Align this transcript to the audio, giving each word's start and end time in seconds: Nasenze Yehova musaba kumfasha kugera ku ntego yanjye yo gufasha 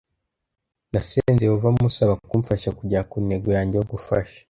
Nasenze 0.91 1.41
Yehova 1.47 1.69
musaba 1.81 2.13
kumfasha 2.29 2.69
kugera 2.77 3.07
ku 3.09 3.17
ntego 3.25 3.49
yanjye 3.57 3.75
yo 3.79 3.85
gufasha 3.91 4.37